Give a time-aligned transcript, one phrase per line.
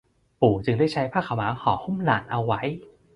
[0.41, 2.61] ปู่จึงได้ใช้ผ้าขาวม้าห่อหุ้มหลานเอาไว้